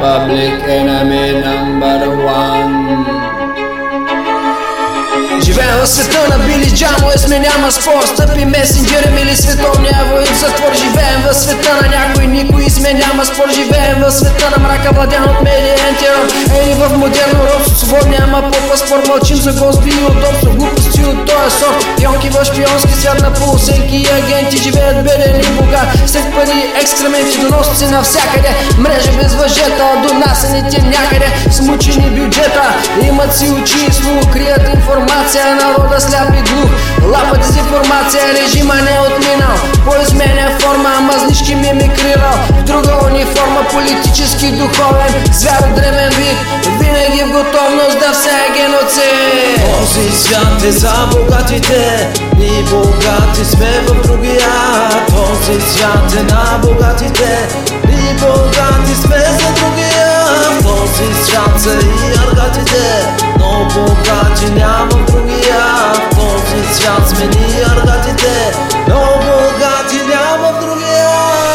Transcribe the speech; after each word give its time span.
Public 0.00 0.64
enemy 0.64 1.44
number 1.44 2.08
one. 2.24 3.20
Живеем 5.44 5.78
в 5.82 5.86
света 5.86 6.28
на 6.28 6.38
Били 6.44 6.70
Джамо, 6.70 7.10
сме 7.16 7.38
няма 7.38 7.72
спор 7.72 8.02
Стъпи 8.06 8.44
месенджерем 8.44 9.18
или 9.18 9.36
световния 9.36 10.04
войн 10.10 10.26
затвор. 10.40 10.72
Живеем 10.74 11.20
в 11.30 11.34
света 11.34 11.78
на 11.82 11.88
някой, 11.88 12.26
никой 12.26 12.70
сме 12.70 12.94
няма 12.94 13.24
спор 13.24 13.48
Живеем 13.54 14.02
в 14.02 14.10
света 14.10 14.50
на 14.56 14.62
мрака, 14.62 14.90
владян 14.94 15.24
от 15.24 15.42
медиен 15.42 15.94
терор 15.98 16.26
Ели 16.62 16.74
в 16.74 16.98
модерно 16.98 17.44
робство, 17.44 17.76
свободни, 17.76 18.16
ама 18.22 18.50
по 18.50 18.58
паспорт 18.80 19.08
Мълчим 19.08 19.36
за 19.36 19.52
госби 19.52 19.90
и 19.90 20.04
удобство, 20.04 20.50
глупости 20.50 21.04
от 21.04 21.26
този 21.26 21.56
сорт. 21.58 21.86
Пионки 21.96 22.28
в 22.28 22.44
шпионски 22.44 22.92
свят 23.00 23.20
на 23.22 23.32
полусенки 23.32 24.06
агенти 24.12 24.56
Живеят 24.56 25.04
беден 25.04 25.40
и 25.40 25.46
богат, 25.56 25.88
след 26.06 26.34
пари 26.34 26.72
екскременти 26.82 27.38
Доносци 27.40 27.86
навсякъде, 27.86 28.56
мрежа 28.78 29.12
без 29.12 29.34
въжета 29.34 30.02
Донасените 30.08 30.82
някъде, 30.82 31.26
смучени 31.50 32.10
бюджета 32.10 32.74
Имат 33.02 33.36
си 33.36 33.50
очи 33.50 33.86
и 33.88 33.92
слух, 33.92 34.32
крият 34.32 34.68
информация 34.74 35.00
информация 35.00 35.54
Народа 35.54 36.00
сляп 36.00 36.34
и 36.34 36.42
глух. 36.42 36.70
Лапа 37.12 37.36
дезинформация 37.36 38.22
Режима 38.34 38.74
не 38.74 38.94
е 38.94 39.00
отминал. 39.00 39.56
Поизменя 39.84 40.58
форма 40.60 41.00
Мазнички 41.00 41.54
ми 41.54 41.60
мимикрирал. 41.60 42.36
В 42.50 42.62
друга 42.62 42.92
униформа 43.06 43.60
Политически 43.72 44.46
духовен 44.52 45.12
Звяр 45.32 45.62
древен 45.76 46.10
вид. 46.10 46.36
Винаги 46.80 47.22
в 47.22 47.32
готовност 47.32 47.98
да 47.98 48.14
е 48.80 48.90
геноцид 48.90 49.60
Този 49.66 50.10
свят 50.10 50.62
е 50.64 50.72
за 50.72 51.08
богатите 51.12 52.10
Ни 52.36 52.64
богати 52.70 53.44
сме 53.44 53.80
в 53.86 54.02
другия. 54.02 54.50
Този 55.06 55.60
свят 55.60 56.12
е 56.18 56.22
на 56.22 56.58
богатите 56.62 57.48
Ни 57.86 58.14
богати 58.14 58.94
сме 58.94 59.18
за 59.18 59.52
другия. 59.54 60.22
Този 60.62 61.24
свят 61.24 61.60
са 61.60 61.72
и 61.72 62.28
аргатите 62.28 63.14
Но 63.38 63.68
богати 63.74 64.50
няма 64.50 64.90
в 64.90 65.04
другия. 65.12 65.64
Този 66.10 66.74
свят 66.74 67.08
смени 67.08 67.62
аргатите 67.66 68.52
Но 68.88 69.00
богати 69.00 69.96
няма 70.06 70.52
в 70.52 70.60
другия. 70.60 71.08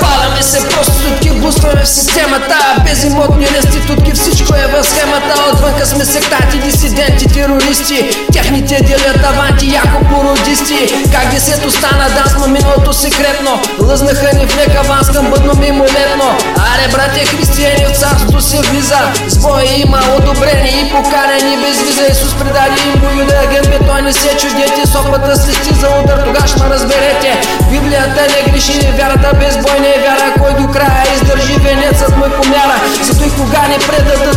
Паляме 0.00 0.42
се 0.42 0.68
проститутки, 0.68 1.30
бустваме 1.30 1.84
в 1.84 1.88
системата 1.88 2.58
Безимотни 2.84 3.46
реститутки, 3.46 4.12
всичко 4.12 4.54
е 4.54 4.66
в 4.66 4.84
схемата 4.84 5.47
Отвънка 5.78 5.96
сме 5.96 6.12
сектати, 6.12 6.58
дисиденти, 6.58 7.26
терористи. 7.26 8.10
Техните 8.32 8.82
делят 8.82 9.24
аванти, 9.24 9.74
яко 9.74 10.04
породисти. 10.10 10.78
Как 11.12 11.30
десето 11.30 11.70
стана 11.70 12.08
данс, 12.16 12.34
ма 12.38 12.48
миналото 12.48 12.92
секретно. 12.92 13.60
Лъзнаха 13.80 14.36
ни 14.36 14.46
в 14.46 14.56
лек 14.56 14.76
аванс 14.84 15.10
към 15.10 15.30
бъдно 15.30 15.52
мимолетно. 15.54 16.28
Аре, 16.56 16.88
братя 16.92 17.26
християни, 17.26 17.86
в 17.86 17.98
царството 17.98 18.40
се 18.40 18.60
влиза. 18.60 18.98
С 19.28 19.38
боя 19.38 19.64
има 19.76 20.00
одобрени 20.16 20.70
и 20.80 20.90
поканени 20.90 21.56
без 21.62 21.82
виза 21.82 22.06
Исус 22.12 22.34
предаде 22.34 22.80
им 22.86 23.00
бою 23.00 23.26
да 23.26 23.34
агент, 23.34 23.68
бе 23.70 23.78
той 23.86 24.02
не 24.02 24.12
се 24.12 24.36
чудете. 24.36 24.86
Сопата 24.92 25.36
свести 25.36 25.74
за 25.74 25.88
удар, 26.02 26.18
тогаш 26.24 26.56
ма 26.56 26.70
разберете. 26.70 27.40
Библията 27.70 28.22
не 28.32 28.52
греши, 28.52 28.88
вярата 28.98 29.30
безбойна 29.38 29.88
е 29.88 29.98
вяра. 30.04 30.34
Кой 30.40 30.52
до 30.62 30.72
края 30.72 31.02
издържи 31.14 31.56
венецът 31.64 32.16
му 32.16 32.24
помяра 32.36 32.78
Зато 33.02 33.24
и 33.24 33.30
кога 33.30 33.62
не 33.68 33.78
предадат 33.78 34.27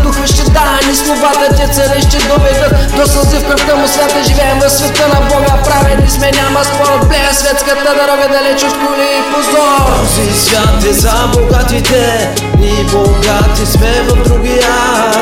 доведат 2.31 2.95
до 2.95 3.07
сълзи 3.07 3.37
в 3.37 3.47
кръвта 3.47 3.75
му 3.75 3.87
свята 3.87 4.23
Живеем 4.27 4.59
в 4.59 4.69
света 4.69 5.07
на 5.07 5.21
Бога, 5.29 5.63
праведни 5.63 6.09
сме, 6.09 6.31
няма 6.31 6.65
спор. 6.65 7.07
Блея 7.07 7.33
светската 7.33 7.91
дорога 7.99 8.27
далеч 8.35 8.63
от 8.63 8.73
коли 8.73 9.07
и 9.19 9.33
позор. 9.33 9.81
Този 9.99 10.39
свят 10.39 10.83
е 10.89 10.93
за 10.93 11.29
богатите 11.33 12.29
ни 12.57 12.85
богати 12.91 13.65
сме 13.65 14.01
в 14.07 14.23
другия. 14.23 14.75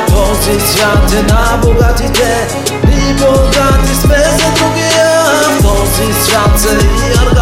Този 0.08 0.60
свят 0.68 1.14
е 1.20 1.22
на 1.34 1.58
богатите 1.64 2.48
ни 2.88 3.14
богати 3.14 3.96
сме 4.02 4.24
за 4.40 4.50
другия. 4.60 5.22
Този 5.62 6.14
свят 6.24 6.72
е 6.72 6.86
и 6.86 7.28
аргатите 7.28 7.39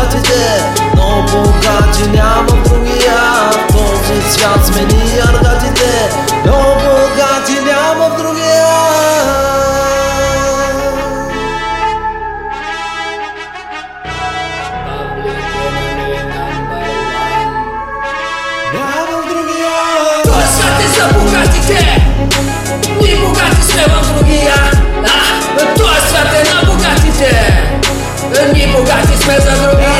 Yo 20.98 21.06
bukati 21.14 21.60
te. 21.68 21.82
Ni 23.02 23.16
bukati 23.16 23.62
se 23.70 23.82
wanfugia 23.92 24.58
e 25.58 25.78
Tosate 25.78 26.40
na 26.50 26.56
bukati 26.66 27.12
te. 27.20 27.34
E 28.40 28.54
Ni 28.54 28.68
bukati 28.68 29.16
se 29.18 29.40
zanrugia 29.46 29.97